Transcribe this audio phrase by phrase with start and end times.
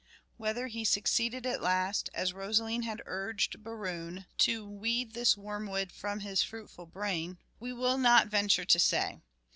[0.37, 6.21] Whether he succeeded at last, as Rosaline had urged Berowne "To weed this wormwood from
[6.21, 9.21] his fruitful brain," we will not venture to say.